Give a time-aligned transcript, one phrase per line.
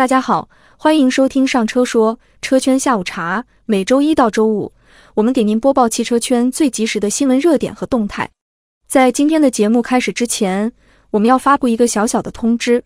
[0.00, 0.48] 大家好，
[0.78, 3.44] 欢迎收听上车说车圈下午茶。
[3.66, 4.72] 每周一到周五，
[5.12, 8.30] 我们给您播报汽车圈最及时的新闻热点和动态。
[8.88, 10.72] 在今天的节目开始之前，
[11.10, 12.82] 我们要发布一个小小的通知：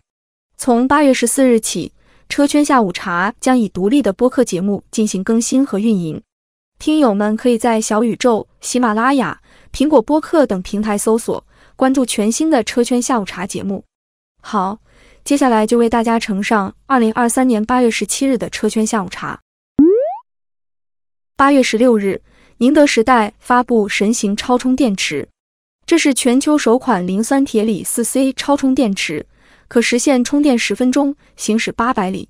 [0.57, 1.93] 从八月十四日起，
[2.27, 6.21] 车圈下午茶将以独立的播客节目进行更新和运营。
[6.79, 9.39] 听友们可以在小宇宙、喜马拉雅、
[9.71, 11.41] 苹果播客等平台搜索
[11.77, 13.85] 关注全新的车圈下午茶节目。
[14.41, 14.79] 好。
[15.25, 19.39] 接下来就为大家呈上二零二三年八月十七日的车圈下午茶。
[21.35, 22.21] 八月十六日，
[22.57, 25.27] 宁德时代发布神行超充电池，
[25.87, 29.25] 这是全球首款磷酸铁锂四 C 超充电池，
[29.67, 32.29] 可实现充电十分钟，行驶八百里。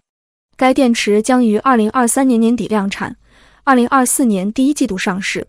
[0.56, 3.18] 该电池将于二零二三年年底量产，
[3.66, 5.46] 二零二四年第一季度上市。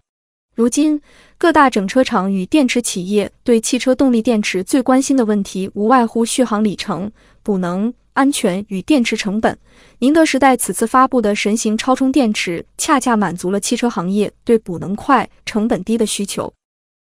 [0.56, 0.98] 如今，
[1.36, 7.12] 各大整车厂与电池企业对汽车动力电池最关心的问题，无外乎续航里程。
[7.42, 9.58] 补能、安全与电池成本，
[9.98, 16.50] 宁德时代此次发布的神行超充电池，恰恰满足了汽车行业对补能快、成本低的需求。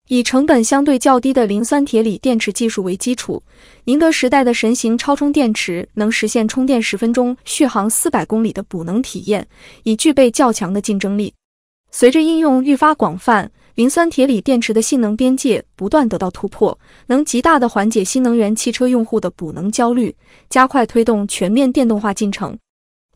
[0.08, 3.40] 以成本相对较低的磷酸铁锂电池技术为基础，
[3.84, 9.46] 宁德时代的神行超充电池能实现充电十分钟、续航四百公里的补能体验，
[9.84, 11.32] 已具备较强的竞争力。
[11.96, 13.48] 随着应用愈发广泛。
[13.76, 20.14] 磷酸铁锂电池的性能边界不断得到突破，能极大的缓解新能源汽车用户的补能焦虑，
[20.48, 22.58] 加快推动全面电动化进程。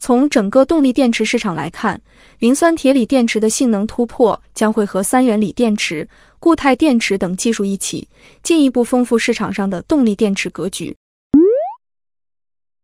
[0.01, 2.01] 从整个动力电池市场来看，
[2.39, 8.09] 磷酸铁锂电池的性能突破将会和三元锂电池、固态电池等技术一起，
[8.45, 10.97] 进一步丰富市场上的动力电池格局。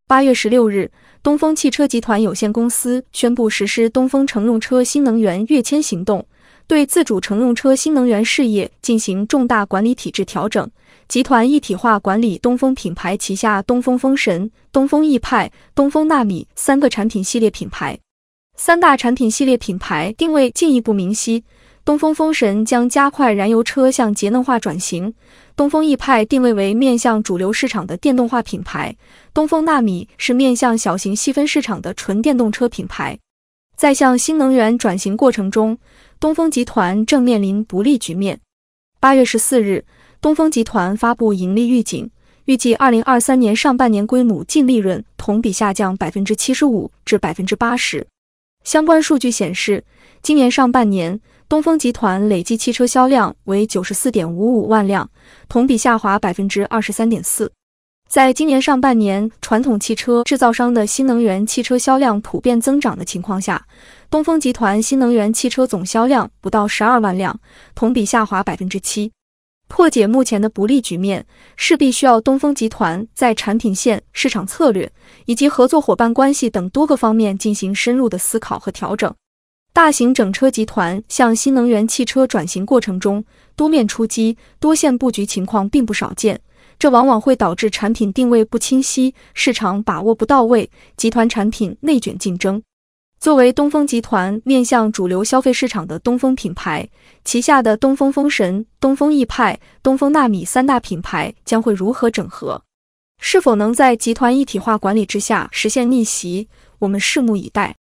[0.07, 0.91] 八月十六日，
[1.23, 6.27] 东风汽车集团有限公司宣布实施东风乘用车新能源跃迁行动。
[6.67, 10.71] 对自主乘用车新能源事业进行重大管理体制调整，
[11.09, 17.99] 集团一体化管理东风品牌旗下东风风神、东风奕派、东风纳米三个产品系列品牌。
[18.57, 21.43] 三大产品系列品牌定位进一步明晰，
[21.85, 25.13] 东风风神将加快燃油车向节能化转型，
[25.55, 28.97] 东风奕派定位为面向主流市场的电动化品牌，
[29.35, 33.19] 东风纳米是面向小型细分市场的纯电动车品牌。
[33.77, 35.77] 在向新能源转型过程中，
[36.19, 38.41] 东风集团正面临不利局面。
[38.98, 39.85] 八月十四日，
[40.23, 42.11] 东风集团发布盈利预警，
[42.47, 48.07] 预计二零二三年上半年规模净利润同比下降百分之七十五至百分之八十。
[48.63, 49.85] 相关数据显示，
[50.23, 51.20] 今年上半年
[51.55, 55.09] 东风集团累计汽车销量为九十四点五五万辆，
[55.48, 57.53] 同比下滑百分之二十三点四。
[58.11, 63.64] 在今年上半年，传统汽车制造商的新能源汽车销量普遍增长的情况下，
[64.11, 67.39] 东风集团新能源汽车总销量不到十二万辆，
[67.77, 69.13] 同比下滑百分之七。
[69.69, 74.91] 破解目前的不利局面，势必需要东风集团在产品线、市场策略
[75.27, 79.14] 以及合作伙伴关系等多个方面进行深入的思考和调整。
[79.74, 83.24] 大型整车集团向新能源汽车转型过程中，
[83.57, 86.40] 多面出击、多线布局情况并不少见。
[86.79, 92.63] 这往往会导致产品定位不清晰，市场把握不到位，集团产品内卷竞争。
[93.18, 96.89] 作为东风集团面向主流消费市场的东风品牌，
[97.24, 102.63] 旗下的东风风神、东风奕派、东风纳米三大品牌将会如何整合？
[103.20, 106.46] 是否能在集团一体化管理之下实现逆袭？
[106.79, 107.74] 我们拭目以待。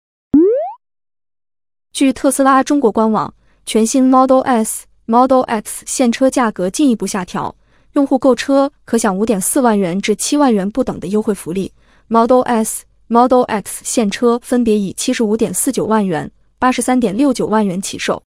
[1.94, 3.32] 据特斯拉中国官网，
[3.66, 7.54] 全新 Model S、Model X 现车价格进一步下调。
[7.92, 11.70] 用户购车可享五点四万元至七万元不等的优惠福利
[12.08, 16.28] ，Model S、Model X 现车分别以七十五点四九万元、
[16.58, 18.20] 八十三点六九万元起售。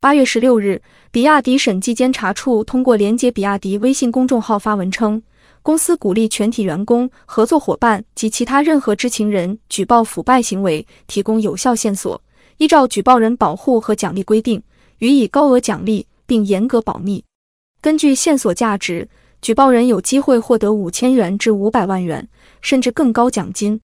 [0.00, 5.22] 八月十六日，比亚迪审计监察处通过连接比亚迪微信公众号发文称，
[5.66, 12.22] 公司鼓励全体员工、合作伙伴及其他任何知情人举报腐败行为，提供有效线索，
[12.58, 14.62] 依照举报人保护和奖励规定，
[14.98, 17.24] 予以高额奖励，并严格保密。
[17.80, 19.08] 根据线索价值，
[19.42, 22.28] 举报人有机会获得五千元至五百万元，
[22.60, 23.80] 甚至更高奖金。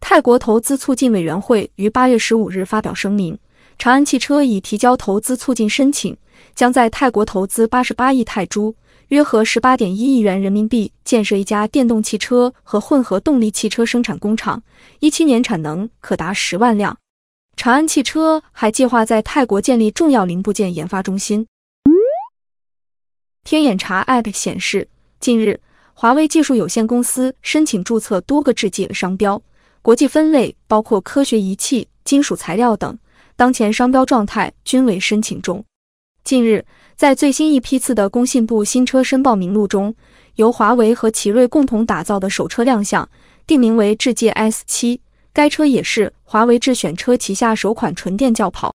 [0.00, 3.38] 泰国投资促进委员会于八月十五日发表声明，
[3.78, 6.14] 长安汽车已提交投资促进申请，
[6.54, 8.74] 将在泰国投资八十八亿泰铢
[9.08, 14.62] （约合十八点一亿元人民币）建设一家电动汽车和混合动力汽车生产工厂，
[15.00, 16.98] 一七年产能可达十万辆。
[17.56, 21.46] 长安汽车还计划在泰国建立重要零部件研发中心。
[23.44, 24.86] 天眼查 App 显示，
[25.18, 25.58] 近日，
[25.94, 29.40] 华为技术有限公司申请注册多个制剂商标，
[29.80, 32.98] 国际分类包括科学仪器、金属材料等，
[33.36, 35.64] 当前商标状态均为申请中。
[36.28, 36.62] 近日，
[36.94, 39.94] 在最新一批次的工信部新车申报名录中，
[40.34, 43.08] 由华为和奇瑞共同打造的首车亮相，
[43.46, 44.98] 定名为智界 S7。
[45.32, 48.74] 该车也是华为智选车旗下首款纯电轿跑。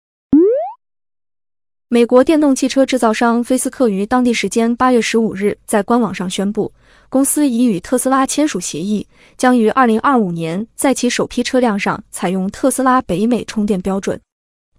[1.90, 6.72] 美国电动汽车制造商菲斯克于当地时间八月十五日在官网上宣布，
[7.10, 9.06] 公司已与特斯拉签署协议，
[9.36, 14.18] 将于二零二五年在其首批车辆上采用特斯拉北美充电标准。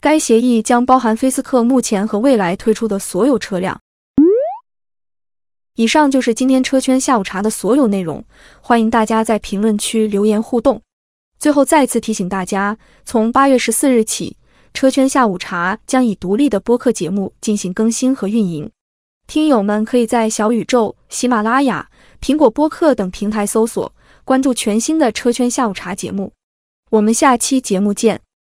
[0.02, 3.80] 该协议将包含菲斯克目前和未来推出的所有车辆。
[5.76, 8.22] 以上就是今天车圈下午茶的所有内容，
[8.60, 10.82] 欢迎大家在评论区留言互动。
[11.38, 14.36] 最后再次提醒大家，从八月十四日起。
[14.74, 18.70] 车圈下午茶将以独立的播客节目进行更新和运营，
[19.26, 21.88] 听友们可以在小宇宙、喜马拉雅、
[22.20, 23.94] 苹果播客等平台搜索
[24.24, 26.32] 关注全新的车圈下午茶节目。
[26.90, 28.20] 我们下期节目见。